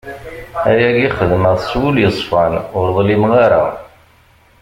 Ayagi 0.69 1.09
xedmeɣ-t 1.17 1.61
s 1.69 1.71
wul 1.79 1.95
yeṣfan, 2.03 2.53
ur 2.77 2.85
ḍlimeɣ 2.97 3.31
ara! 3.45 3.63